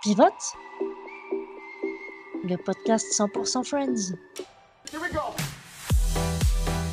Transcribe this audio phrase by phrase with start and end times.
[0.00, 0.54] Pivote
[2.44, 4.14] Le podcast 100% Friends.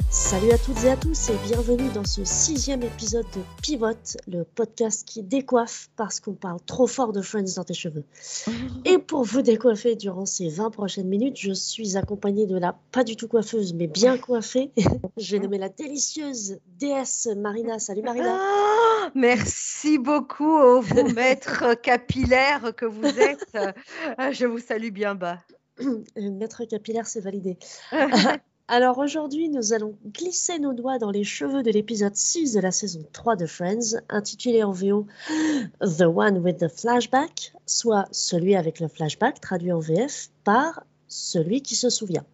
[0.10, 4.44] Salut à toutes et à tous et bienvenue dans ce sixième épisode de Pivot, le
[4.44, 8.06] podcast qui décoiffe parce qu'on parle trop fort de Friends dans tes cheveux.
[8.86, 13.04] Et pour vous décoiffer durant ces 20 prochaines minutes, je suis accompagnée de la pas
[13.04, 14.72] du tout coiffeuse mais bien coiffée.
[15.18, 17.78] J'ai nommé la délicieuse déesse Marina.
[17.78, 18.40] Salut Marina.
[19.14, 23.58] Merci beaucoup, au vous maître capillaire que vous êtes.
[24.18, 25.40] Ah, je vous salue bien bas.
[26.16, 27.58] Maître capillaire, c'est validé.
[28.68, 32.72] Alors aujourd'hui, nous allons glisser nos doigts dans les cheveux de l'épisode 6 de la
[32.72, 35.06] saison 3 de Friends, intitulé en VO
[35.82, 41.62] The One with the Flashback, soit celui avec le flashback, traduit en VF par celui
[41.62, 42.26] qui se souvient.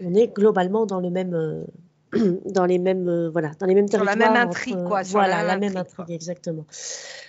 [0.00, 1.64] On est globalement dans le même, euh,
[2.46, 5.12] dans les mêmes, euh, voilà, dans les mêmes Sur la même intrigue, entre- quoi, sur
[5.12, 6.64] Voilà, la la, même même intrigue, intrigue, exactement.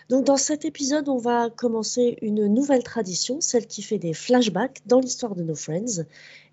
[0.09, 4.79] Donc dans cet épisode, on va commencer une nouvelle tradition, celle qui fait des flashbacks
[4.85, 6.03] dans l'histoire de nos Friends.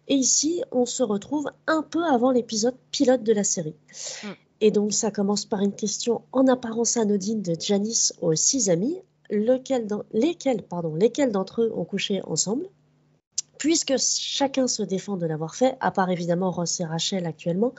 [0.09, 3.77] Et ici, on se retrouve un peu avant l'épisode pilote de la série.
[4.25, 4.29] Mm.
[4.63, 8.97] Et donc, ça commence par une question en apparence anodine de Janice aux six amis,
[9.31, 12.67] lequel dans- lesquels, pardon, lesquels d'entre eux ont couché ensemble?
[13.63, 17.73] Puisque chacun se défend de l'avoir fait, à part évidemment Ross et Rachel actuellement,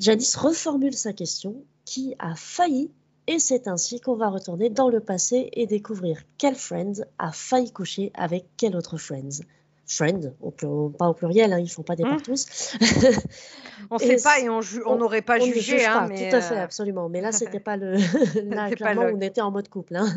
[0.00, 2.90] Janice reformule sa question qui a failli,
[3.26, 7.70] et c'est ainsi qu'on va retourner dans le passé et découvrir quel friend a failli
[7.70, 9.42] coucher avec quel autre friends.
[9.86, 12.08] Friend, au pas au pluriel, hein, ils font pas des Mm.
[12.08, 12.46] partous.
[13.90, 15.60] On Et sait pas et on n'aurait pas On ne jugé.
[15.78, 17.10] juge hein, pas, mais, tout à fait, euh, absolument.
[17.10, 17.96] Mais là, c'était pas le.
[18.48, 19.96] là, pas clairement, le- on était en mode couple.
[19.96, 20.08] hein.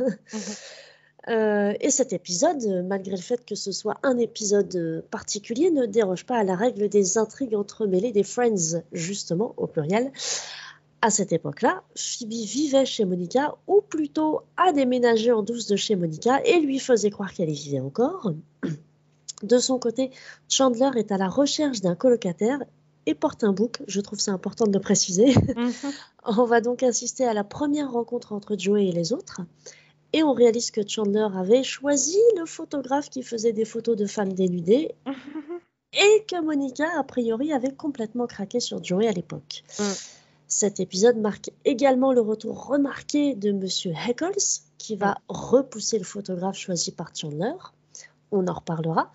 [1.29, 5.71] Euh, et cet épisode, euh, malgré le fait que ce soit un épisode euh, particulier,
[5.71, 10.11] ne déroge pas à la règle des intrigues entremêlées des Friends, justement, au pluriel.
[11.01, 15.95] À cette époque-là, Phoebe vivait chez Monica, ou plutôt a déménagé en douce de chez
[15.95, 18.31] Monica et lui faisait croire qu'elle y vivait encore.
[19.43, 20.11] De son côté,
[20.49, 22.59] Chandler est à la recherche d'un colocataire
[23.05, 23.77] et porte un bouc.
[23.87, 25.35] Je trouve ça important de le préciser.
[25.55, 25.71] Mhm.
[26.25, 29.41] On va donc assister à la première rencontre entre Joey et les autres.
[30.13, 34.33] Et on réalise que Chandler avait choisi le photographe qui faisait des photos de femmes
[34.33, 34.95] dénudées
[35.93, 39.63] et que Monica, a priori, avait complètement craqué sur Joey à l'époque.
[39.79, 39.83] Mm.
[40.47, 46.57] Cet épisode marque également le retour remarqué de Monsieur Heckles, qui va repousser le photographe
[46.57, 47.53] choisi par Chandler.
[48.31, 49.11] On en reparlera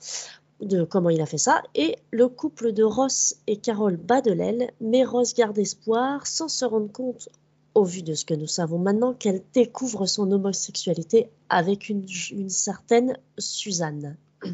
[0.60, 1.62] de comment il a fait ça.
[1.74, 6.48] Et le couple de Ross et Carol bat de l'aile, mais Ross garde espoir sans
[6.48, 7.30] se rendre compte,
[7.74, 12.06] au vu de ce que nous savons maintenant, qu'elle découvre son homosexualité avec une,
[12.48, 14.16] certaine Suzanne.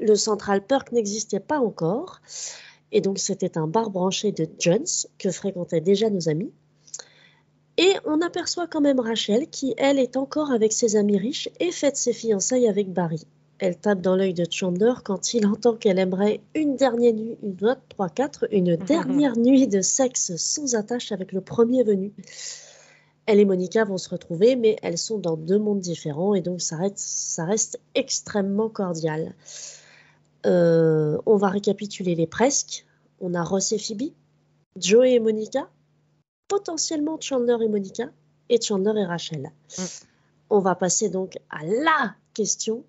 [0.00, 2.20] Le Central Perk n'existait pas encore,
[2.90, 4.86] et donc c'était un bar branché de Jones
[5.18, 6.52] que fréquentaient déjà nos amis.
[7.78, 11.72] Et on aperçoit quand même Rachel qui, elle, est encore avec ses amis riches et
[11.72, 13.26] fête ses fiançailles avec Barry.
[13.64, 17.56] Elle tape dans l'œil de Chandler quand il entend qu'elle aimerait une dernière nuit, une
[17.60, 22.12] note 3-4, une dernière nuit de sexe sans attache avec le premier venu.
[23.24, 26.60] Elle et Monica vont se retrouver, mais elles sont dans deux mondes différents et donc
[26.60, 29.32] ça reste, ça reste extrêmement cordial.
[30.44, 32.84] Euh, on va récapituler les presque.
[33.20, 34.10] On a Ross et Phoebe,
[34.74, 35.68] Joey et Monica,
[36.48, 38.10] potentiellement Chandler et Monica,
[38.48, 39.52] et Chandler et Rachel.
[39.78, 39.82] Mm.
[40.50, 42.82] On va passer donc à la question,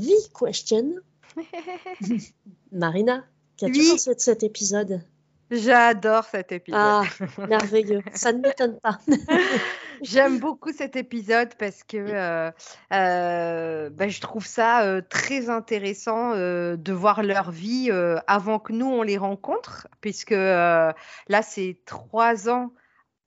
[0.00, 0.94] the question.
[2.72, 3.24] Marina,
[3.56, 3.88] qu'as-tu Oui.
[3.90, 5.02] pensé de cet épisode?
[5.50, 6.78] J'adore cet épisode.
[6.78, 7.02] Ah,
[7.48, 8.98] merveilleux, ça ne m'étonne pas.
[10.02, 12.50] J'aime beaucoup cet épisode parce que euh,
[12.92, 18.58] euh, ben, je trouve ça euh, très intéressant euh, de voir leur vie euh, avant
[18.58, 20.92] que nous on les rencontre, puisque euh,
[21.28, 22.70] là c'est trois ans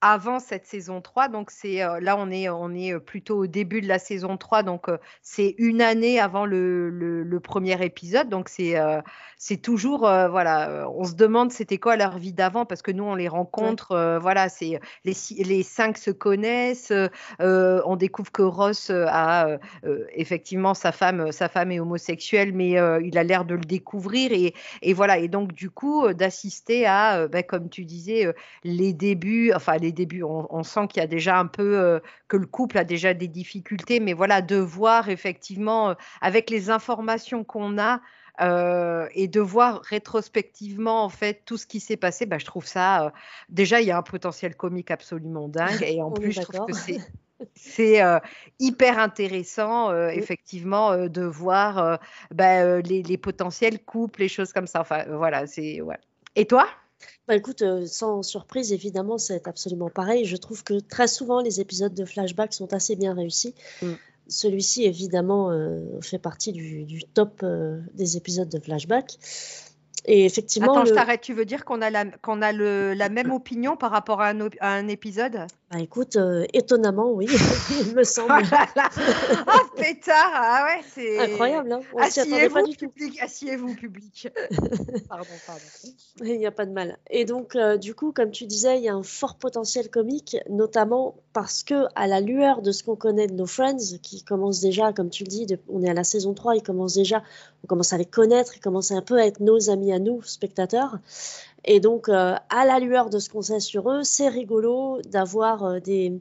[0.02, 3.80] avant cette saison 3, donc c'est euh, là on est on est plutôt au début
[3.80, 8.28] de la saison 3, donc euh, c'est une année avant le, le, le premier épisode,
[8.28, 9.00] donc c'est euh,
[9.38, 12.90] c'est toujours euh, voilà, euh, on se demande c'était quoi leur vie d'avant parce que
[12.90, 15.14] nous on les rencontre, euh, voilà, c'est les,
[15.44, 16.92] les cinq se connaissent.
[17.40, 21.80] euh, on découvre que Ross euh, a euh, euh, effectivement sa femme, sa femme est
[21.80, 25.18] homosexuelle, mais euh, il a l'air de le découvrir et, et voilà.
[25.18, 28.32] Et donc du coup euh, d'assister à, euh, ben, comme tu disais, euh,
[28.64, 32.00] les débuts, enfin les débuts, on, on sent qu'il y a déjà un peu euh,
[32.28, 36.70] que le couple a déjà des difficultés, mais voilà de voir effectivement euh, avec les
[36.70, 38.00] informations qu'on a.
[38.40, 42.66] euh, et de voir rétrospectivement en fait tout ce qui s'est passé, bah, je trouve
[42.66, 43.10] ça euh,
[43.50, 46.72] déjà il y a un potentiel comique absolument dingue et en plus je trouve que
[46.72, 47.04] c'est
[47.54, 48.18] c'est euh,
[48.58, 50.16] hyper intéressant euh, Oui.
[50.16, 51.98] effectivement euh, de voir
[52.30, 54.80] bah, les, les potentiels couples, les choses comme ça.
[54.80, 55.98] Enfin voilà, c'est ouais.
[56.34, 56.66] Et toi?
[57.28, 60.24] Bah écoute, euh, sans surprise, évidemment, c'est absolument pareil.
[60.24, 63.54] Je trouve que très souvent, les épisodes de flashback sont assez bien réussis.
[63.82, 63.92] Mm.
[64.28, 65.50] celui-ci, évidemment,
[66.00, 67.44] fait partie du, du top
[67.94, 69.18] des épisodes de Flashback.
[70.04, 70.72] Et effectivement.
[70.72, 71.20] Attends, je t'arrête.
[71.20, 74.30] Tu veux dire qu'on a, la, qu'on a le, la même opinion par rapport à
[74.30, 75.46] un, à un épisode?
[75.72, 77.26] Bah, Écoute, euh, étonnamment, oui,
[77.80, 78.32] il me semble.
[78.52, 81.18] ah, pétard Ah ouais, c'est.
[81.18, 83.18] Incroyable, hein Asseyez-vous, public.
[83.20, 84.28] Asseyez-vous, public.
[85.08, 85.62] pardon, pardon.
[86.20, 86.98] Il n'y a pas de mal.
[87.10, 90.36] Et donc, euh, du coup, comme tu disais, il y a un fort potentiel comique,
[90.50, 94.60] notamment parce que, à la lueur de ce qu'on connaît de nos Friends, qui commencent
[94.60, 97.22] déjà, comme tu le dis, on est à la saison 3, ils commencent déjà,
[97.64, 100.22] on commence à les connaître, ils commencent un peu à être nos amis à nous,
[100.22, 100.98] spectateurs.
[101.64, 105.64] Et donc, euh, à la lueur de ce qu'on sait sur eux, c'est rigolo d'avoir
[105.64, 106.20] euh, des,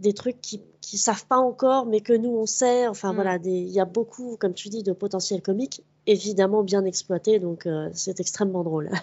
[0.00, 0.60] des trucs qui
[0.92, 2.86] ne savent pas encore, mais que nous, on sait.
[2.86, 3.14] Enfin, mm.
[3.14, 7.66] voilà, il y a beaucoup, comme tu dis, de potentiel comique, évidemment bien exploité, donc
[7.66, 8.90] euh, c'est extrêmement drôle.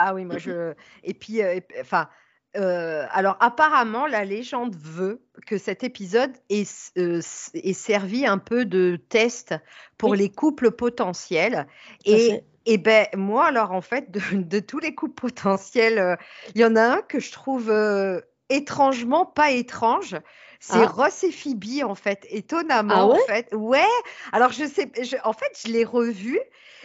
[0.00, 0.74] Ah oui, moi, je...
[1.04, 1.38] Et puis,
[1.80, 2.08] enfin...
[2.52, 9.54] alors apparemment, la légende veut que cet épisode ait, servi un peu de test
[9.96, 11.68] pour les couples potentiels.
[12.04, 16.16] Et et ben moi alors en fait de, tous les couples potentiels, euh,
[16.54, 20.16] il y en a un que je trouve euh, étrangement pas étrange.
[20.60, 20.86] C'est ah.
[20.86, 23.52] Ross et Phoebe en fait, étonnamment ah en fait.
[23.52, 23.84] Ouais.
[24.32, 24.90] Alors je sais,
[25.24, 26.38] en fait je l'ai revu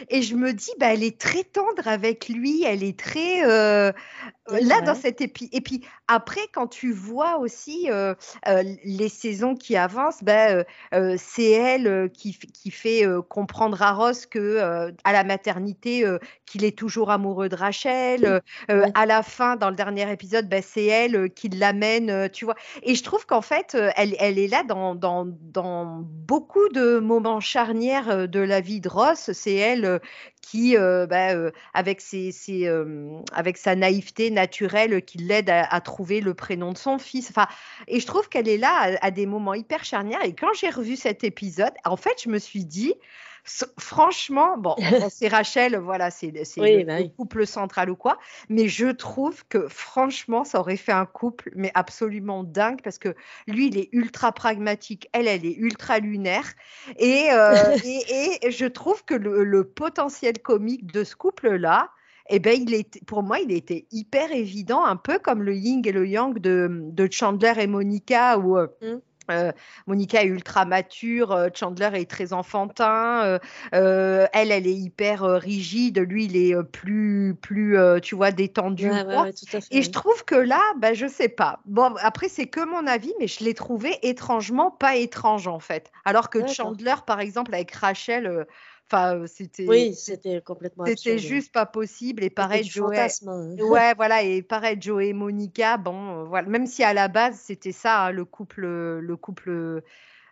[0.08, 3.92] et je me dis bah elle est très tendre avec lui, elle est très euh,
[4.48, 8.14] là dans cette épi et puis après quand tu vois aussi euh,
[8.48, 10.64] euh, les saisons qui avancent, bah,
[11.18, 16.04] c'est elle qui, qui fait comprendre à Ross que à la maternité
[16.46, 18.42] qu'il est toujours amoureux de Rachel.
[18.68, 22.56] À la fin dans le dernier épisode, bah, c'est elle qui l'amène, tu vois.
[22.82, 27.40] Et je trouve qu'en fait elle, elle, est là dans, dans, dans, beaucoup de moments
[27.40, 29.30] charnières de la vie de Ross.
[29.32, 29.89] C'est elle
[30.42, 33.22] qui, euh, bah, euh, avec, euh,
[33.54, 37.30] sa naïveté naturelle, qui l'aide à, trouver le prénom de son fils.
[37.30, 37.46] Enfin,
[37.88, 40.24] et je trouve qu'elle est là à, des moments hyper charnières.
[40.24, 42.94] Et quand j'ai revu cet épisode, en fait, je me suis dit,
[43.78, 44.76] franchement, bon,
[45.10, 50.44] c'est Rachel, voilà, c'est le, bah couple central ou quoi, mais je trouve que franchement,
[50.44, 53.14] ça aurait fait un couple, mais absolument dingue, parce que
[53.46, 56.52] lui, il est ultra pragmatique, elle, elle est ultra lunaire,
[56.98, 61.90] et, euh, et, je trouve que le, potentiel comique de ce couple-là,
[62.28, 65.82] eh ben, il est, pour moi, il était hyper évident, un peu comme le yin
[65.84, 68.98] et le yang de, de Chandler et Monica, où euh, mmh.
[69.30, 69.52] Euh,
[69.86, 73.38] Monica est ultra mature, euh, Chandler est très enfantin,
[73.74, 78.90] euh, elle, elle est hyper rigide, lui, il est plus, plus tu vois, détendu.
[79.70, 81.60] et je trouve que là, bah, je sais pas.
[81.66, 85.90] Bon, après, c'est que mon avis, mais je l'ai trouvé étrangement pas étrange, en fait.
[86.04, 88.46] Alors que Chandler, par exemple, avec Rachel,
[88.92, 89.66] Enfin, c'était.
[89.66, 90.84] Oui, c'était complètement.
[90.86, 92.24] C'était juste pas possible.
[92.24, 92.92] Et pareil, Joe.
[92.96, 93.06] Hein.
[93.60, 94.22] Ouais, voilà.
[94.22, 95.76] Et pareil, Joe et Monica.
[95.76, 96.48] Bon, voilà.
[96.48, 99.82] Même si à la base c'était ça, hein, le couple, le couple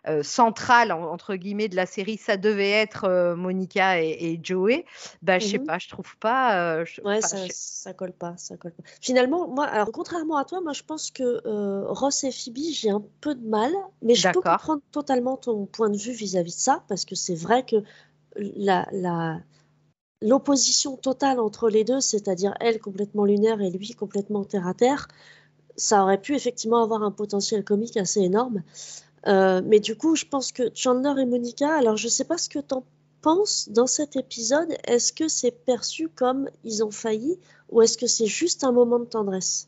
[0.07, 4.85] euh, central entre guillemets de la série, ça devait être euh, Monica et, Joey.
[5.21, 6.77] Bah, je sais mmh pas, je trouve pas.
[6.77, 8.83] Euh, ouais, ça, ça, colle pas, ça colle pas.
[9.01, 11.41] Finalement, moi, alors contrairement à toi, moi, je pense que
[11.87, 15.89] Ross et Phoebe, j'ai un peu de mal, mais je peux comprendre totalement ton point
[15.89, 17.83] de vue vis-à-vis -vis de ça, parce que c'est vrai que
[18.35, 19.39] la,
[20.21, 25.07] l'opposition totale entre les deux, c'est-à-dire elle complètement lunaire et lui complètement terre à terre,
[25.75, 28.63] ça aurait pu effectivement avoir un potentiel comique assez énorme.
[29.27, 32.37] Euh, mais du coup, je pense que Chandler et Monica, alors je ne sais pas
[32.37, 32.83] ce que tu en
[33.21, 37.39] penses dans cet épisode, est-ce que c'est perçu comme ils ont failli
[37.69, 39.67] ou est-ce que c'est juste un moment de tendresse?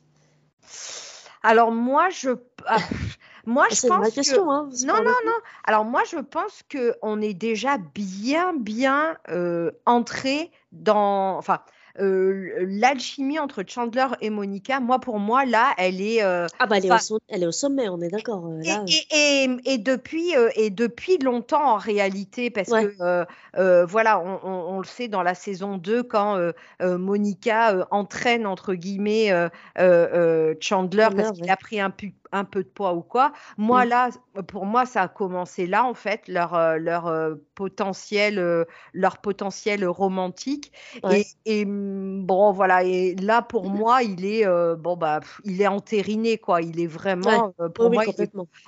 [1.44, 2.30] Alors moi, je...
[3.46, 4.40] Ah, moi, je pense une que...
[4.40, 5.38] hein, non, non, non.
[5.64, 11.38] Alors moi, je pense que on est déjà bien, bien euh, entré dans.
[11.38, 11.62] Enfin,
[12.00, 16.24] euh, l'alchimie entre Chandler et Monica, moi pour moi là, elle est.
[16.24, 18.48] Euh, ah bah elle est, au elle est, au sommet, on est d'accord.
[18.48, 23.26] Euh, et, et, depuis et depuis longtemps en réalité, parce que
[23.86, 26.40] voilà, on, on, le sait dans la saison 2 quand
[26.82, 29.32] Monica entraîne entre guillemets
[30.60, 31.92] Chandler parce qu'il a pris un,
[32.32, 33.34] un peu de poids ou quoi.
[33.58, 34.10] Moi, là,
[34.48, 39.18] pour moi, ça a commencé là, en fait, leur, euh, leur euh, potentiel, euh, leur
[39.18, 40.72] potentiel romantique.
[41.46, 42.84] Et, mm, bon, voilà.
[42.84, 43.78] Et là, pour mm.
[43.78, 44.46] moi, il est,
[44.78, 46.62] bon, bah, il est entériné, quoi.
[46.62, 48.04] Il est vraiment, pour moi,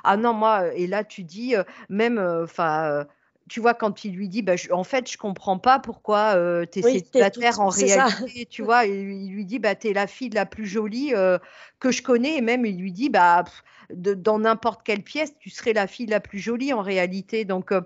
[0.04, 1.56] ah non, moi, et là, tu dis,
[1.90, 3.06] même, enfin,
[3.50, 6.80] tu vois, quand il lui dit, bah, en fait, je comprends pas pourquoi euh, tu
[6.80, 10.46] es célibataire en réalité, tu vois, il lui dit, bah, tu es la fille la
[10.46, 11.38] plus jolie euh,
[11.80, 13.44] que je connais, et même il lui dit, bah,
[13.90, 17.44] dans n'importe quelle pièce, tu serais la fille la plus jolie en réalité.
[17.44, 17.82] Donc, euh,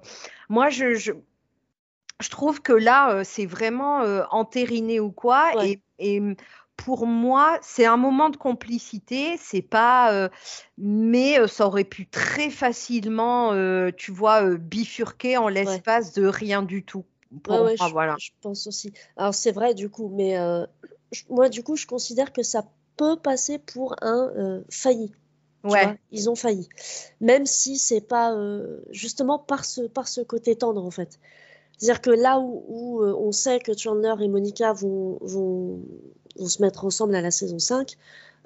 [0.48, 1.12] moi, je, je,
[2.30, 6.22] trouve que là, c'est vraiment entériné ou quoi, et, et
[6.78, 9.36] pour moi, c'est un moment de complicité.
[9.38, 10.30] C'est pas, euh,
[10.78, 16.62] mais euh, ça aurait pu très facilement, euh, tu vois, bifurquer en l'espace de rien
[16.62, 17.04] du tout.
[17.44, 18.16] Pour moi, je, voilà.
[18.20, 18.94] je pense aussi.
[19.18, 20.38] Alors c'est vrai du coup, mais
[21.30, 22.64] moi du coup, je considère que ça
[22.96, 25.12] peut passer pour un failli.
[25.64, 26.00] Ouais.
[26.12, 26.70] ils ont failli.
[27.20, 28.34] Même si c'est pas
[28.92, 31.20] justement par ce, par ce côté tendre en fait.
[31.78, 35.82] C'est-à-dire que là où, on sait que Chandler et Monica vont, vont,
[36.46, 37.96] se mettre ensemble à la saison 5,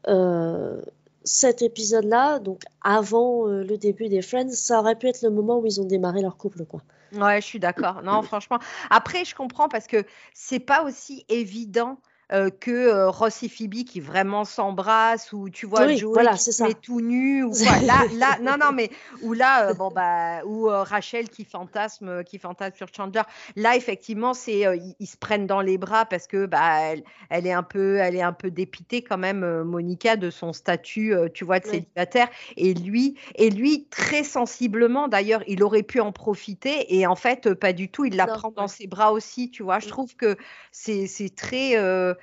[0.07, 0.81] euh,
[1.23, 5.59] cet épisode-là, donc avant euh, le début des Friends, ça aurait pu être le moment
[5.59, 6.81] où ils ont démarré leur couple, quoi.
[7.13, 8.01] Ouais, je suis d'accord.
[8.03, 8.59] Non, franchement.
[8.89, 11.97] Après, je comprends parce que c'est pas aussi évident
[12.33, 16.39] euh, que euh, Ross et Phoebe qui vraiment s'embrassent ou tu vois Joey voilà, qui
[16.51, 17.79] se met tout nu ou quoi.
[17.81, 18.89] Là, là, non, non, mais
[19.21, 23.21] ou là, euh, bon bah, ou Rachel qui fantasme, qui fantasme sur Chandler.
[23.55, 24.65] Là, effectivement, c'est
[24.99, 26.95] ils, se prennent dans les bras parce que bah,
[27.29, 31.13] elle, est un peu, elle est un peu dépitée quand même, Monica, de son statut,
[31.33, 32.29] tu vois, de célibataire.
[32.57, 37.53] Et lui, et lui, très sensiblement, d'ailleurs, il aurait pu en profiter et en fait,
[37.53, 38.05] pas du tout.
[38.05, 39.79] Il la prend dans ses bras aussi, tu vois.
[39.79, 39.89] Je mm.
[39.89, 40.37] trouve que
[40.71, 42.13] c'est très euh,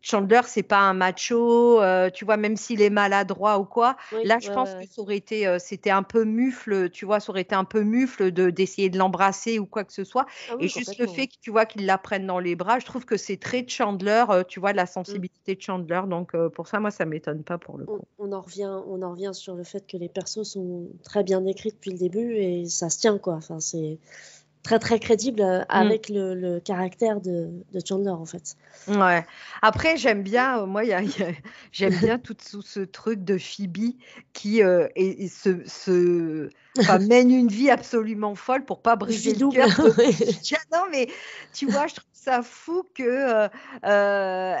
[0.00, 3.96] Chandler, c'est pas un macho, euh, tu vois, même s'il est maladroit ou quoi.
[4.24, 7.30] Là, je pense que ça aurait été, euh, c'était un peu mufle, tu vois, ça
[7.30, 10.26] aurait été un peu mufle de d'essayer de l'embrasser ou quoi que ce soit.
[10.50, 12.86] Ah et juste le fait que tu vois qu'il la prenne dans les bras, je
[12.86, 14.88] trouve que c'est très Chandler, tu vois, la mmh.
[14.88, 16.02] sensibilité de Chandler.
[16.08, 18.00] Donc pour ça, moi, ça m'étonne pas pour le coup.
[18.18, 21.44] On, en revient, on en revient sur le fait que les persos sont très bien
[21.46, 23.34] écrits depuis le début et ça se tient quoi.
[23.34, 23.98] Enfin, c'est
[24.62, 25.64] très très crédible euh, mm.
[25.68, 27.50] avec le, caractère de,
[27.86, 28.56] Chandler en fait.
[28.88, 29.24] Ouais.
[29.60, 30.82] Après j'aime bien, euh, moi
[31.72, 33.94] j'aime bien tout, ce truc de Phoebe
[34.32, 34.88] qui euh,
[35.28, 36.48] se,
[37.08, 39.68] mène une vie absolument folle pour pas briser le cœur.
[40.72, 41.08] non mais
[41.52, 43.48] tu vois, je trouve ça fou que euh,
[43.84, 44.56] euh,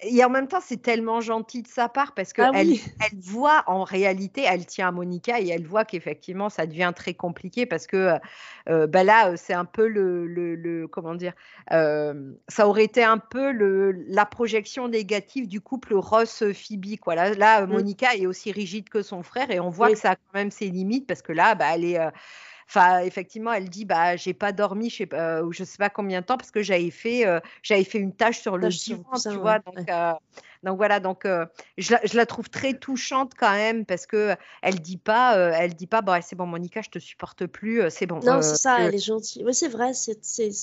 [0.00, 2.78] et en même temps c'est tellement gentil de sa part parce que ah elle,
[3.20, 7.66] voit en réalité elle tient à Monica et elle voit qu'effectivement ça devient très compliqué
[7.66, 8.18] parce que
[8.70, 11.34] euh, bah là c'est un peu le, le, comment dire
[11.68, 17.14] ça aurait été un peu le, la projection négative du couple Ross Phoebe quoi.
[17.14, 17.70] Là, là mmh.
[17.70, 20.50] Monica est aussi rigide que son frère et on voit que ça a quand même
[20.50, 21.98] ses limites parce que là bah, elle est
[22.74, 25.90] Enfin, effectivement, elle dit bah j'ai pas dormi, je sais pas, ou je sais pas
[25.90, 27.26] combien de temps parce que j'avais fait,
[27.62, 29.58] j'avais fait une tâche sur le divan, tu vois.
[29.58, 29.86] Donc,
[30.62, 31.44] donc voilà, donc euh,
[31.76, 35.88] je, la, trouve très touchante quand même parce que elle dit pas, euh, elle dit
[35.88, 38.20] pas, c'est bon Monica, je te supporte plus, euh, c'est bon.
[38.20, 39.42] Non, c'est ça, elle est gentille.
[39.44, 40.20] Oui, c'est vrai, c'est.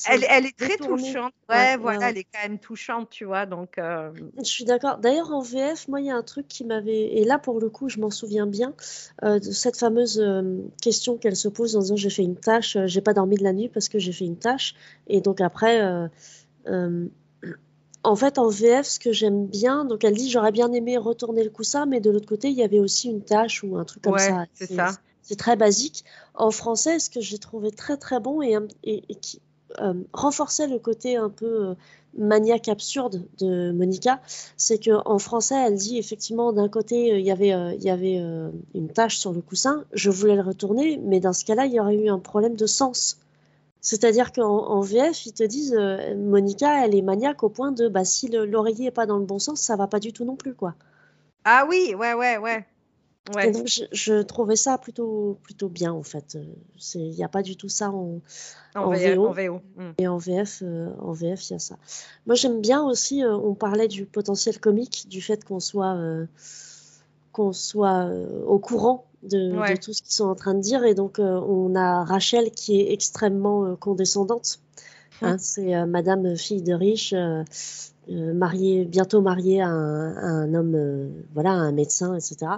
[0.09, 1.33] Elle, elle, est très touchante.
[1.49, 3.45] Ouais, voilà, elle est quand même touchante, tu vois.
[3.45, 3.77] Donc.
[3.77, 4.99] Je suis d'accord.
[4.99, 7.69] D'ailleurs, en VF, moi, il y a un truc qui m'avait, et là pour le
[7.69, 8.73] coup, je m'en souviens bien
[9.21, 10.23] de cette fameuse
[10.81, 13.51] question qu'elle se pose en disant j'ai fait une tâche, j'ai pas dormi de la
[13.51, 14.75] nuit parce que j'ai fait une tâche,
[15.07, 15.81] et donc après
[18.03, 21.43] en fait, en VF, ce que j'aime bien, donc elle dit j'aurais bien aimé retourner
[21.43, 24.03] le coussin, mais de l'autre côté, il y avait aussi une tâche ou un truc
[24.03, 24.45] comme ça.
[24.53, 24.91] C'est ça.
[25.21, 26.05] C'est très basique.
[26.33, 28.57] En français, ce que j'ai trouvé très très bon et,
[29.21, 29.41] qui
[29.79, 31.73] euh, renforçait le côté un peu euh,
[32.17, 34.21] maniaque absurde de Monica,
[34.57, 37.91] c'est que en français, elle dit effectivement d'un côté euh, il y avait il y
[37.91, 38.19] avait
[38.73, 41.79] une tâche sur le coussin, je voulais le retourner, mais dans ce cas-là, il y
[41.79, 43.19] aurait eu un problème de sens.
[43.81, 48.03] C'est-à-dire qu'en VF, ils te disent euh, Monica, elle est maniaque au point de bah,
[48.03, 50.53] si l'oreiller n'est pas dans le bon sens, ça va pas du tout non plus.
[50.53, 50.75] quoi.
[51.45, 52.65] Ah oui, ouais, ouais, ouais.
[53.35, 53.51] ouais.
[53.51, 56.37] donc, je, trouvais ça plutôt, plutôt bien en fait.
[56.93, 58.19] Il n'y a pas du tout ça en,
[58.75, 59.61] en, VO.
[59.77, 59.91] Hmm.
[59.97, 61.77] Et en VF, euh, en VF, il y a ça.
[62.25, 65.97] Moi, j'aime bien aussi, euh, on parlait du potentiel comique, du fait qu'on soit,
[67.39, 68.11] qu'on soit
[68.45, 70.83] au courant de, tout ce qu'ils sont en train de dire.
[70.83, 74.59] Et donc, euh, on a Rachel qui est extrêmement euh, condescendante.
[75.21, 77.13] Hein, c'est euh, Madame fille de riche,
[78.07, 82.51] mariée, bientôt mariée à un, homme, voilà, un médecin, etc.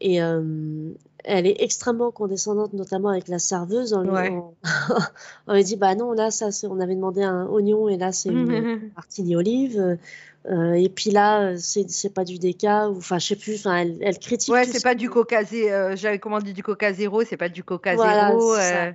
[0.00, 3.92] Et elle est extrêmement condescendante, notamment avec la serveuse.
[3.92, 4.44] On, lui,
[5.64, 9.34] dit bah non, là, ça, on avait demandé un oignon et là, c'est une martini
[9.34, 9.98] olive.
[10.46, 14.52] Euh, et puis là, c'est pas du ou enfin, je sais plus, elle, elle critique.
[14.52, 17.96] Ouais, c'est pas du coca euh, j'avais commandé du coca zéro, c'est pas du coca
[17.96, 18.54] zéro.
[18.54, 18.92] Euh.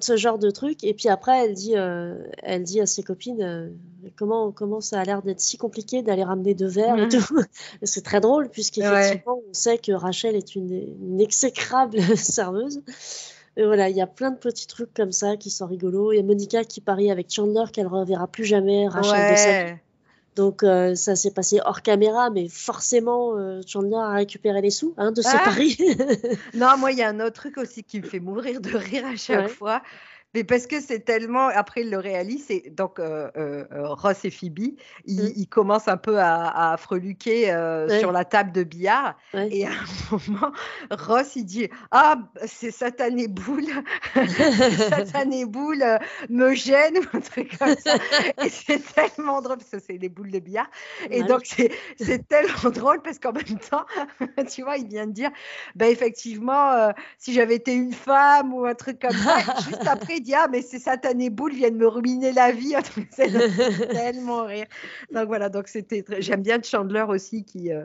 [0.00, 0.84] Ce genre de truc.
[0.84, 3.72] Et puis après, elle dit, elle dit à ses copines
[4.14, 7.08] comment, comment ça a l'air d'être si compliqué d'aller ramener deux verres et mmh.
[7.08, 7.40] tout.
[7.82, 12.80] c'est très drôle, puisqu'effectivement, on sait que Rachel est une, une exécrable serveuse.
[13.56, 16.12] Et voilà, il y a plein de petits trucs comme ça qui sont rigolos.
[16.12, 19.87] Il y a Monica qui parie avec Chandler qu'elle reverra plus jamais Rachel de sa
[20.38, 24.94] donc euh, ça s'est passé hors caméra, mais forcément, euh, Chandler a récupéré les sous
[24.96, 25.76] hein, de ce ah pari.
[26.54, 29.04] non, moi, il y a un autre truc aussi qui me fait mourir de rire
[29.04, 29.82] à chaque fois
[30.34, 31.48] Mais parce que c'est tellement.
[31.48, 32.50] Après, il le réalise.
[32.50, 34.74] Et donc, euh, euh, euh, Ross et Phoebe,
[35.06, 35.46] ils, mm.
[35.46, 37.46] commencent un peu à, à freluquer
[38.00, 39.16] sur la table de billard.
[39.34, 39.72] Et à un
[40.28, 40.52] moment,
[40.90, 43.64] Ross, il dit Ah, c'est Satané Boule.
[44.90, 45.84] Satané Boule
[46.28, 47.94] me gêne ou un truc comme ça.
[48.44, 50.68] et c'est tellement drôle parce que c'est des boules de billard.
[51.10, 51.46] Et donc,
[51.98, 53.86] c'est tellement drôle parce qu'en même temps,
[54.52, 55.30] tu vois, il vient de dire
[55.74, 60.22] bah, effectivement, si j'avais été une femme ou un truc comme ça, juste après, il
[60.22, 62.74] dit Ah, mais c'est Satané Boule vient de me ruiner la vie.
[63.10, 63.28] C'est
[63.90, 64.66] tellement rire.
[65.12, 67.84] Donc voilà, donc c'était j'aime bien Chandler aussi qui, euh,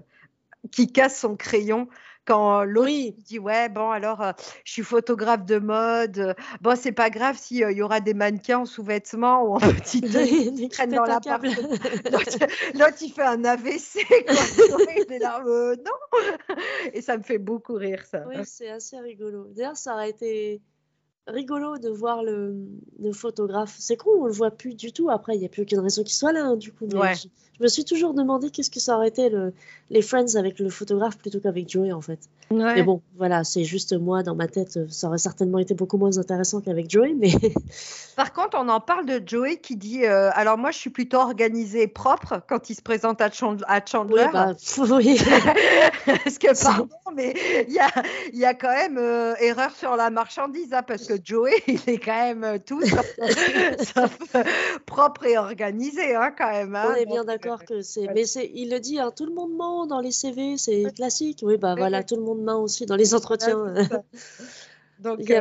[0.71, 1.87] qui casse son crayon
[2.25, 4.31] quand l'autre dit ouais bon alors euh,
[4.63, 6.35] je suis photographe de mode.
[6.61, 9.59] Bon c'est pas grave s'il euh, il y aura des mannequins en sous-vêtements ou en
[9.59, 11.19] petit qui traînent dans la
[12.75, 14.77] l'autre il fait un AVC quoi.
[15.19, 16.55] là, non.
[16.93, 18.23] Et ça me fait beaucoup rire ça.
[18.27, 19.47] Oui c'est assez rigolo.
[19.49, 20.61] D'ailleurs ça aurait été
[21.27, 22.55] rigolo de voir le,
[23.13, 23.75] photographe.
[23.79, 25.09] C'est con, on le voit plus du tout.
[25.09, 26.87] Après, il n'y a plus aucune raison qu'il soit là, hein, du coup.
[26.89, 29.53] Je, me suis toujours demandé qu'est-ce que ça aurait été le,
[29.91, 32.19] les Friends avec le photographe plutôt qu'avec Joey, en fait.
[32.51, 36.17] Mais bon, voilà, c'est juste moi, dans ma tête, ça aurait certainement été beaucoup moins
[36.17, 37.31] intéressant qu'avec Joey, mais...
[38.15, 41.17] Par contre, on en parle de Joey qui dit euh, Alors moi, je suis plutôt
[41.17, 43.63] organisé propre quand il se présente à, Chandler.
[43.67, 44.53] Oui, bah,
[44.97, 45.19] oui.
[46.05, 47.33] parce que, pardon, mais
[47.67, 47.89] il y a,
[48.33, 51.97] y a, quand même euh, erreur sur la marchandise, hein, parce que Joey, il est
[51.97, 52.81] quand même euh, tout
[54.85, 56.75] propre et organisé, hein, quand même.
[56.75, 56.89] Hein.
[56.89, 58.07] on est bien d'accord que c'est...
[58.13, 61.39] Mais il le dit, hein, tout le monde ment dans les CV, c'est classique.
[61.43, 63.73] Oui, bah voilà, tout le monde ment aussi dans les entretiens.
[64.99, 65.31] Donc,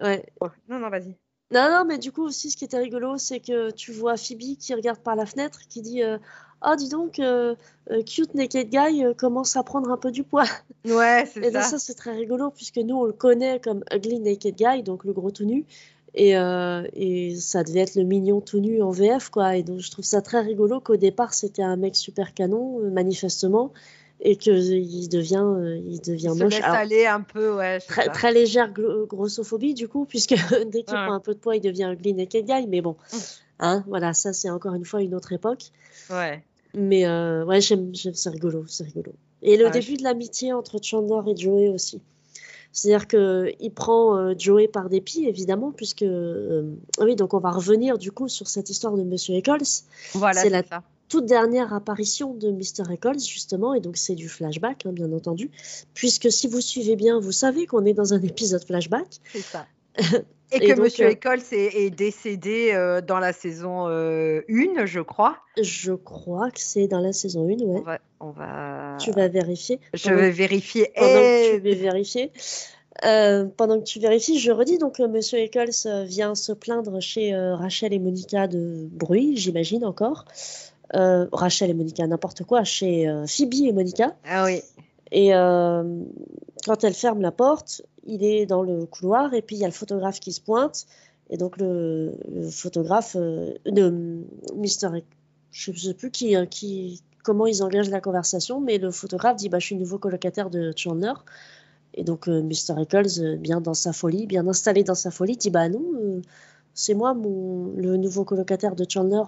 [0.00, 0.26] ouais.
[0.68, 1.16] Non, non, vas-y.
[1.52, 4.56] Non, non, mais du coup aussi, ce qui était rigolo, c'est que tu vois Phoebe
[4.58, 6.18] qui regarde par la fenêtre, qui dit euh,
[6.68, 7.54] Ah, dis donc, euh,
[7.90, 10.46] euh, cute naked guy commence à prendre un peu du poids.
[10.84, 11.46] Ouais, c'est ça.
[11.46, 14.82] Et donc, ça, c'est très rigolo, puisque nous, on le connaît comme ugly naked guy,
[14.82, 15.64] donc le gros tout nu.
[16.14, 19.56] Et, et, ça devait être le mignon tout nu en VF, quoi.
[19.56, 23.72] Et donc, je trouve ça très rigolo qu'au départ, c'était un mec super canon, manifestement
[24.20, 26.54] et qu'il devient, euh, il devient il moche.
[26.54, 27.80] Se aller un peu, ouais.
[27.80, 30.34] Très, très, légère grossophobie, du coup, puisque
[30.66, 32.66] dès qu'il prend un peu de poids, il devient ugly naked guy.
[32.66, 33.16] Mais bon, mmh.
[33.60, 35.64] hein, voilà, ça, c'est encore une fois une autre époque.
[36.10, 36.42] Ouais.
[36.76, 39.12] Mais euh, ouais, j'aime, c'est rigolo, c'est rigolo.
[39.42, 42.02] Et le début de l'amitié entre Chandler et Joey aussi.
[42.70, 46.04] C'est-à-dire qu'il prend euh, Joey par dépit, évidemment, puisque.
[46.04, 49.64] oui, donc on va revenir du coup sur cette histoire de Monsieur Eccles.
[50.12, 52.92] Voilà, c'est ça toute dernière apparition de Mr.
[52.92, 55.50] Eccles, justement, et donc c'est du flashback, hein, bien entendu,
[55.94, 59.20] puisque si vous suivez bien, vous savez qu'on est dans un épisode flashback.
[59.32, 59.66] C'est ça.
[60.52, 64.42] Et, que Monsieur euh, Eccles est, décédé euh, dans la saison 1, euh,
[64.84, 65.38] je crois.
[65.60, 67.98] Je crois que c'est dans la saison 1, ouais.
[68.20, 69.80] On va, Tu vas vérifier.
[69.92, 70.92] Je vais vérifier.
[70.94, 72.32] Pendant que tu vérifier.
[73.56, 77.98] pendant que tu vérifies, je redis donc Monsieur Eccles vient se plaindre chez Rachel et
[77.98, 80.26] Monica de bruit, j'imagine encore.
[80.92, 84.14] Rachel et Monica, n'importe quoi, chez Phoebe et Monica.
[84.24, 84.62] Ah oui.
[85.16, 85.82] Et euh,
[86.66, 89.66] quand elle ferme la porte, il est dans le couloir et puis il y a
[89.66, 90.86] le photographe qui se pointe.
[91.30, 92.12] Et donc le,
[92.50, 94.22] photographe de
[94.54, 94.88] Mister,
[95.50, 99.48] je ne sais plus qui, qui, comment ils engagent la conversation, mais le photographe dit
[99.48, 101.14] bah, Je suis nouveau colocataire de Chandler.
[101.94, 102.78] Et donc Mr.
[102.78, 106.20] Eccles, bien dans sa folie, bien installé dans sa folie, dit Bah non,
[106.74, 109.22] c'est moi le nouveau colocataire de Chandler.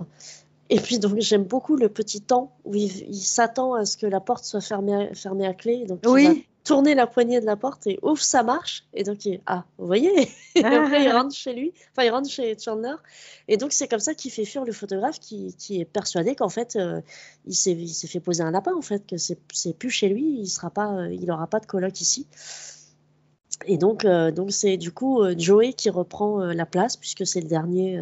[0.71, 4.21] Et puis donc j'aime beaucoup le petit temps où il, s'attend à ce que la
[4.21, 5.87] porte soit fermée, fermée à clé.
[5.87, 6.25] Donc oui.
[6.25, 8.85] il va tourner la poignée de la porte et ouf ça marche.
[8.93, 10.29] Et donc il ah vous voyez.
[10.55, 12.97] et après il rentre chez lui, enfin il rentre chez Chandler.
[13.49, 16.51] Et donc c'est comme ça qu'il fait fuir le photographe qui, qui est persuadé qu'en
[16.51, 17.01] fait euh,
[17.47, 20.69] il s'est fait poser un lapin en fait que c'est plus chez lui, il sera
[20.69, 22.27] pas, euh, il aura pas de coloc ici.
[23.65, 27.49] Et donc euh, donc c'est du coup Joey qui reprend la place puisque c'est le
[27.49, 27.99] dernier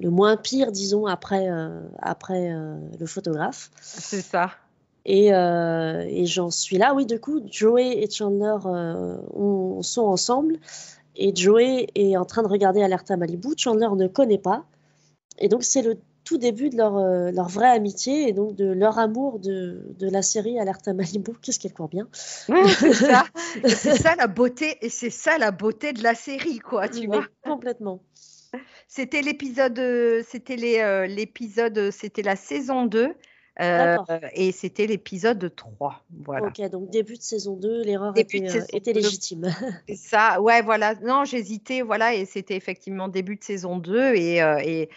[0.00, 3.70] le moins pire, disons, après, euh, après euh, le photographe.
[3.80, 4.50] C'est ça.
[5.04, 6.94] Et, euh, et j'en suis là.
[6.94, 8.56] Oui, du coup, Joey et Chandler
[9.80, 10.58] sont ensemble.
[11.16, 13.54] Et Joey est en train de regarder Alerta Malibu.
[13.56, 14.64] Chandler ne connaît pas.
[15.38, 17.00] Et donc, c'est le tout début de leur,
[17.32, 21.32] leur vraie amitié et donc de leur amour de, de la série Alerta Malibu.
[21.42, 22.06] Qu'est-ce qu'elle court bien.
[22.12, 23.24] c'est ça.
[23.96, 24.76] ça la beauté.
[24.82, 27.24] Et c'est ça la beauté de la série, quoi, tu vois.
[27.42, 28.02] Complètement.
[28.86, 33.14] C'était l'épisode, euh, c'était euh, l'épisode, c'était la saison 2.
[33.60, 33.96] Euh,
[34.34, 36.04] et c'était l'épisode 3.
[36.24, 36.46] Voilà.
[36.46, 39.52] Ok, donc début de saison 2, l'erreur était, légitime.
[39.96, 40.94] ça, ouais, voilà.
[40.94, 44.88] Non, j'hésitais, voilà, et c'était effectivement début de saison 2, et, et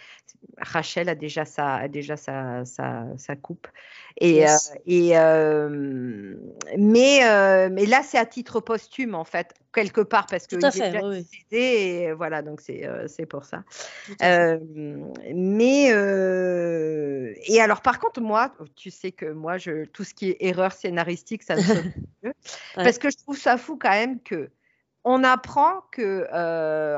[0.58, 3.66] Rachel a déjà sa, déjà sa, sa, coupe.
[4.20, 4.44] Et,
[4.86, 5.12] et
[6.76, 10.90] mais, mais là, c'est à titre posthume, en fait, quelque part, parce que il est
[10.90, 11.56] déjà décédé.
[11.56, 13.64] Et voilà, donc c'est pour ça.
[14.20, 15.86] mais,
[17.46, 20.72] et alors, par contre, moi, tu sais que moi, je, tout ce qui est erreur
[20.72, 21.62] scénaristique, ça me
[22.22, 22.32] ouais.
[22.74, 24.50] Parce que je trouve ça fou quand même que
[25.04, 26.26] on apprend que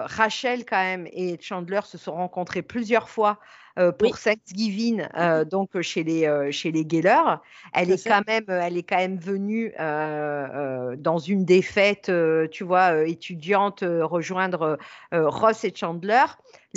[0.07, 3.39] Rachel quand même et Chandler se sont rencontrés plusieurs fois
[3.79, 4.19] euh, pour oui.
[4.23, 7.39] Thanksgiving, euh, donc chez les euh, chez les Geller.
[7.73, 12.11] Elle est quand même elle est quand même venue dans une des fêtes,
[12.51, 14.79] tu vois, étudiante rejoindre
[15.13, 16.25] Ross et Chandler.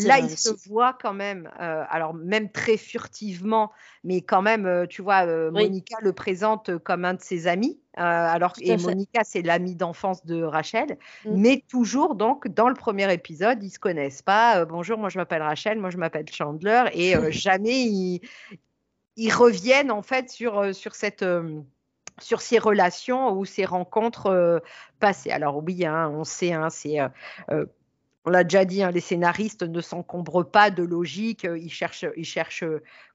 [0.05, 3.71] Là, ils se voient quand même, euh, alors même très furtivement,
[4.03, 5.63] mais quand même, euh, tu vois, euh, oui.
[5.63, 7.79] Monica le présente comme un de ses amis.
[7.95, 11.31] alors Tout et Monica, c'est l'amie d'enfance de Rachel, mm.
[11.35, 14.65] mais toujours donc dans le premier épisode, ils se connaissent pas.
[14.65, 18.21] bonjour, moi je m'appelle Rachel, moi je m'appelle Chandler, et jamais ils,
[19.15, 21.25] ils, reviennent en fait sur sur cette
[22.19, 24.61] sur ces relations ou ces rencontres
[24.99, 25.31] passées.
[25.31, 26.97] Alors oui, hein, on sait, hein, c'est
[28.27, 32.25] on l'a déjà dit, hein, les scénaristes ne s'encombrent pas de logique, ils cherchent, ils
[32.25, 32.65] cherchent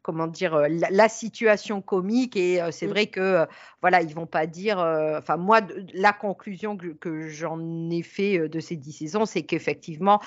[0.03, 2.37] comment dire, euh, la, la situation comique.
[2.37, 2.90] Et euh, c'est mmh.
[2.90, 3.46] vrai que, euh,
[3.81, 4.79] voilà, ils vont pas dire.
[5.18, 5.61] Enfin, moi,
[5.94, 10.20] la conclusion que, que j'en ai fait de ces dix saisons, c'est qu'effectivement,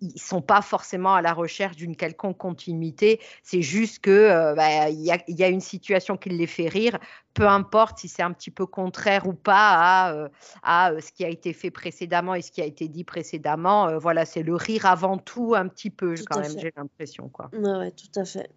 [0.00, 3.20] ils sont pas forcément à la recherche d'une quelconque continuité.
[3.42, 6.98] C'est juste que bah, il y, a, y, a, une situation qui les fait rire,
[7.34, 10.28] peu importe si c'est un petit peu contraire ou pas à,
[10.62, 13.98] à ce qui a été fait précédemment et ce qui a été dit précédemment.
[13.98, 17.28] voilà, c'est le rire avant tout, un petit peu, tout quand même, j'ai l'impression.
[17.28, 17.50] Quoi.
[17.52, 18.50] Ouais, ouais, tout à fait.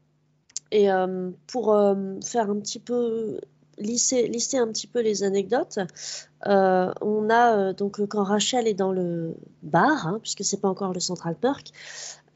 [0.74, 3.40] Et euh, pour euh, faire un petit peu
[3.78, 5.78] lister, lister, un petit peu les anecdotes,
[6.48, 10.68] euh, on a euh, donc quand Rachel est dans le bar, hein, puisque c'est pas
[10.68, 11.68] encore le Central Perk.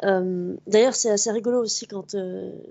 [0.04, 2.16] Euh, D'ailleurs, c'est assez rigolo aussi quand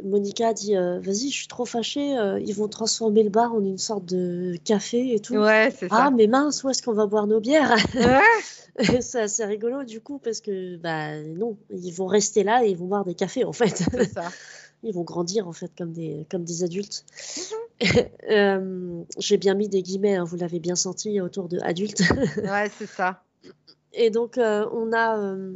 [0.04, 4.04] Monica dit Vas-y, je suis trop fâchée, ils vont transformer le bar en une sorte
[4.04, 5.36] de café et tout.
[5.36, 6.10] Ouais, ah, ça.
[6.10, 7.76] mais mince, où est-ce qu'on va boire nos bières?
[7.94, 8.20] Ouais.
[9.00, 12.76] C'est assez rigolo du coup, parce que bah non, ils vont rester là et ils
[12.76, 13.84] vont boire des cafés en fait.
[13.90, 14.28] C'est ça
[14.82, 17.04] ils vont grandir en fait comme des, comme des adultes.
[18.30, 22.02] Euh, J'ai bien mis des guillemets, hein, vous l'avez bien senti autour de adultes.
[22.42, 23.22] ouais, c'est ça.
[23.92, 25.52] Et donc, euh, on a euh,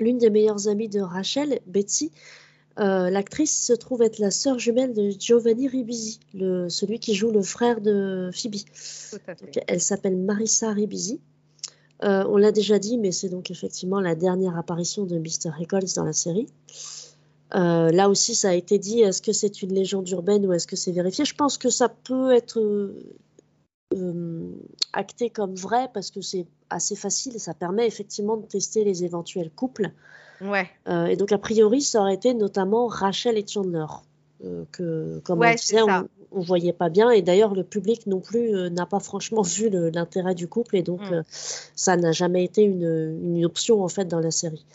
[0.00, 2.12] l'une des meilleures amies de Rachel, Betsy.
[2.78, 7.30] Euh, L'actrice se trouve être la sœur jumelle de Giovanni Ribisi, le, celui qui joue
[7.30, 8.54] le frère de Phoebe.
[9.26, 11.20] Donc, elle s'appelle Marissa Ribisi.
[12.00, 15.50] on l'a déjà dit, mais c'est donc effectivement la dernière apparition de Mr.
[15.60, 16.46] Eccles dans la série.
[17.54, 20.66] Euh, là aussi, ça a été dit, est-ce que c'est une légende urbaine ou est-ce
[20.66, 21.24] que c'est vérifié?
[21.24, 22.60] Je pense que ça peut être
[23.94, 24.50] euh,
[24.92, 29.04] acté comme vrai parce que c'est assez facile et ça permet effectivement de tester les
[29.04, 29.90] éventuels couples.
[30.42, 30.68] Ouais.
[30.88, 33.86] Euh, et donc, a priori, ça aurait été notamment Rachel et Chandler.
[34.44, 37.10] Euh, que, comme ouais, on disait, on, ne voyait pas bien.
[37.10, 40.76] Et d'ailleurs, le public non plus n'a pas franchement vu l'intérêt du couple.
[40.76, 41.22] Et donc, mm.
[41.30, 44.66] ça n'a jamais été une, une, option en fait dans la série.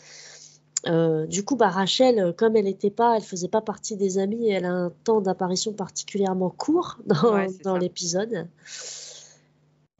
[0.86, 4.18] Euh, du coup, bah, Rachel, euh, comme elle n'était pas, elle faisait pas partie des
[4.18, 8.48] amis, elle a un temps d'apparition particulièrement court dans, ouais, dans l'épisode.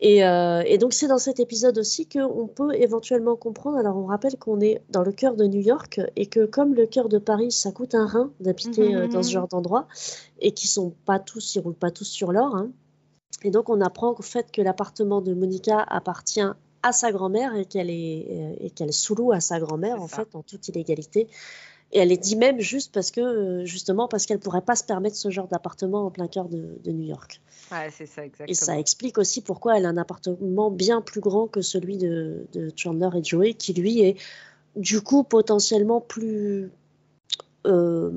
[0.01, 3.79] Et, euh, et, donc c'est dans cet épisode aussi qu'on peut éventuellement comprendre.
[3.79, 6.87] Alors on rappelle qu'on est dans le cœur de New York et que comme le
[6.87, 9.87] cœur de Paris, ça coûte un rein d'habiter mmh, dans ce genre d'endroit
[10.41, 12.55] et qui sont pas tous, ils roulent pas tous sur l'or.
[12.57, 12.71] Hein.
[13.45, 16.51] Et donc on apprend au fait que l'appartement de Monica appartient
[16.85, 20.35] à sa grand-mère et qu'elle est euh, et qu'elle sous-loue à sa grand-mère en fait
[20.35, 21.29] en toute illégalité.
[21.93, 24.85] Et elle est dit même juste parce que euh, justement parce qu'elle pourrait pas se
[24.85, 27.41] permettre ce genre d'appartement en plein cœur de, de, New York.
[27.73, 28.49] Ouais, c'est ça exactement.
[28.49, 32.47] Et ça explique aussi pourquoi elle a un appartement bien plus grand que celui de,
[32.53, 34.17] de Chandler et Joey, qui lui est
[34.77, 36.71] du coup potentiellement plus
[37.67, 38.11] euh,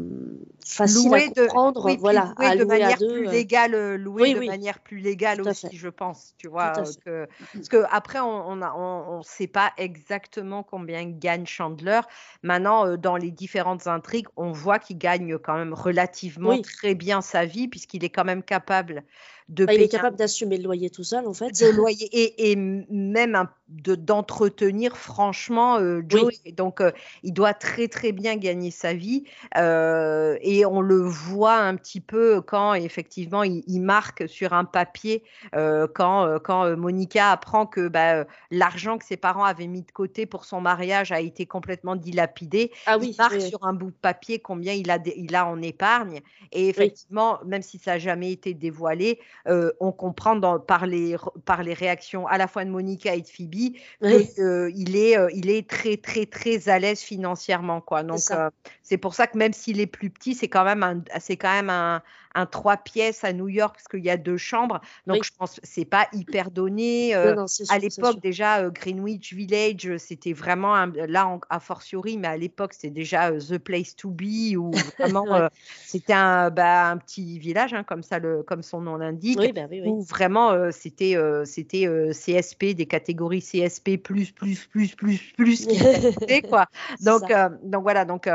[0.65, 3.31] facile louer à comprendre, de, oui, voilà, louer à de manière à deux, plus euh.
[3.31, 4.47] légale, euh, louer oui, de oui.
[4.47, 5.75] manière plus légale aussi, fait.
[5.75, 11.05] je pense, tu vois, euh, que, parce que après on on sait pas exactement combien
[11.05, 12.01] gagne Chandler.
[12.43, 17.21] Maintenant, euh, dans les différentes intrigues, on voit qu'il gagne quand même relativement très bien
[17.21, 19.03] sa vie puisqu'il est quand même capable
[19.49, 21.59] de Bah, il est capable d'assumer le loyer tout seul en fait.
[21.73, 26.01] loyer et, même de d'entretenir franchement euh.
[26.07, 26.33] Joe.
[26.53, 26.91] Donc, euh,
[27.23, 29.25] il doit très très bien gagner sa vie
[29.57, 34.65] euh, et on le voit un petit peu quand effectivement il, il marque sur un
[34.65, 40.25] papier quand quand Monica apprend que bah, l'argent que ses parents avaient mis de côté
[40.25, 42.71] pour son mariage a été complètement dilapidé.
[42.85, 43.49] Ah Il oui, marque oui, oui.
[43.49, 46.21] sur un bout de papier combien il a, il a en épargne.
[46.51, 51.15] Et effectivement, même si ça n'a jamais été dévoilé, euh, on comprend dans- par, les,
[51.45, 54.33] par les réactions à la fois de Monica et de Phoebe Oui.
[54.33, 57.81] qu'il est, euh, il est très, très, très à l'aise financièrement.
[57.81, 58.03] Quoi.
[58.03, 58.49] Donc, euh,
[58.83, 61.53] c'est pour ça que même s'il est plus petit, c'est quand même un, c'est quand
[61.53, 62.01] même un,
[62.37, 64.79] un trois pièces à New York parce qu'il y a deux chambres.
[65.07, 67.15] Donc, je pense que c'est pas hyper donné.
[67.15, 73.31] à l'époque, déjà, Greenwich Village, c'était vraiment, là, à fortiori, mais à l'époque, c'était déjà
[73.31, 75.49] The Place to Be, ou vraiment,
[75.85, 79.67] c'était un, bah, un, petit village, hein, comme, ça, le, comme son nom l'indique, bah
[79.85, 85.67] où vraiment, c'était c'était CSP, des catégories CSP, plus, plus, plus, plus, plus,
[86.49, 86.67] quoi.
[87.01, 87.23] Donc,
[87.63, 88.29] donc voilà, donc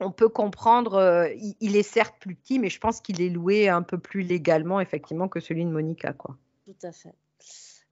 [0.00, 1.28] on peut comprendre, euh,
[1.60, 4.80] il, est certes plus petit, mais je pense qu'il est loué un peu plus légalement,
[4.80, 6.12] effectivement, que celui de Monica.
[6.12, 6.36] Quoi.
[6.66, 7.14] Tout à fait.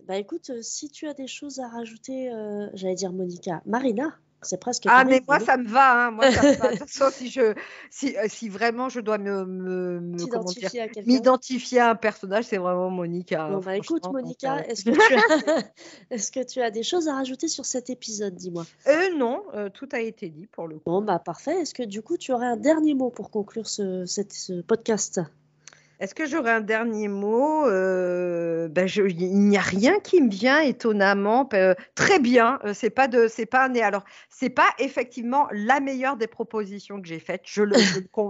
[0.06, 4.18] Bah écoute, euh, si tu as des choses à rajouter, euh, j'allais dire Monica, Marina,
[4.44, 4.84] c'est presque.
[4.86, 6.06] Ah, mais moi, ça me va.
[6.06, 6.10] Hein.
[6.10, 6.70] Moi, ça me va.
[7.10, 7.54] si, je,
[7.90, 9.44] si, euh, si, vraiment je dois me,
[11.06, 13.48] m'identifier à, un personnage, c'est vraiment Monica.
[13.48, 15.58] Bon, bah, écoute, Monica, euh, est-ce que, tu as...
[16.10, 18.64] est que tu as des choses à rajouter sur cet épisode Dis-moi?
[18.86, 20.82] Euh, non, tout a été dit pour le coup.
[20.86, 21.60] Bon, bah parfait.
[21.60, 25.20] Est-ce que du coup, tu aurais un dernier mot pour conclure ce, ce podcast?
[26.00, 30.60] Est-ce que j'aurais un dernier mot euh, ben Il n'y a rien qui me vient
[30.60, 31.48] étonnamment.
[31.54, 36.16] Euh, très bien, euh, c'est pas de, c'est pas alors c'est pas effectivement la meilleure
[36.16, 37.42] des propositions que j'ai faites.
[37.44, 37.76] Je le,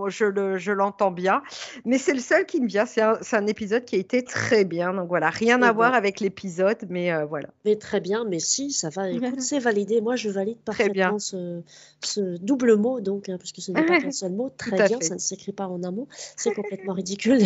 [0.08, 1.42] je, le, je l'entends bien,
[1.86, 2.84] mais c'est le seul qui me vient.
[2.84, 4.92] C'est un, un, épisode qui a été très bien.
[4.92, 7.48] Donc voilà, rien à voir avec l'épisode, mais voilà.
[7.64, 9.08] Mais très bien, mais si ça va.
[9.08, 10.02] Écoute, c'est validé.
[10.02, 11.62] Moi, je valide parfaitement ce,
[12.02, 14.50] ce, double mot, donc hein, puisque ce n'est pas un seul mot.
[14.56, 16.08] Très bien, ça ne s'écrit pas en un mot.
[16.36, 17.38] C'est complètement ridicule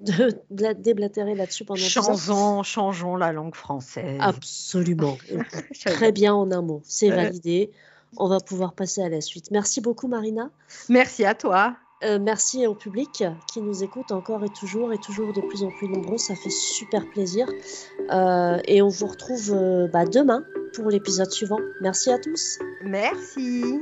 [0.00, 4.18] de, déblatérer là-dessus pendant changeons, changeons la langue française.
[4.20, 5.16] Absolument.
[5.84, 6.80] Très bien en un mot.
[6.84, 7.70] C'est validé.
[8.16, 9.50] On va pouvoir passer à la suite.
[9.50, 10.50] Merci beaucoup, Marina.
[10.88, 11.76] Merci à toi.
[12.04, 15.70] Euh, merci au public qui nous écoute encore et toujours et toujours de plus en
[15.70, 16.18] plus nombreux.
[16.18, 17.46] Ça fait super plaisir.
[18.10, 21.60] Euh, et on vous retrouve euh, bah, demain pour l'épisode suivant.
[21.80, 22.58] Merci à tous.
[22.82, 23.80] Merci.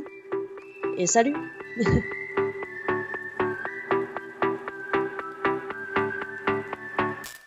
[0.98, 1.34] Et salut.